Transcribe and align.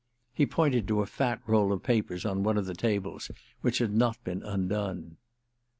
He 0.33 0.47
pointed 0.47 0.87
to 0.87 1.03
a 1.03 1.05
fat 1.05 1.43
roll 1.45 1.71
of 1.71 1.83
papers, 1.83 2.25
on 2.25 2.41
one 2.41 2.57
of 2.57 2.65
the 2.65 2.73
tables, 2.73 3.29
which 3.61 3.77
had 3.77 3.93
not 3.93 4.17
been 4.23 4.41
undone. 4.41 5.17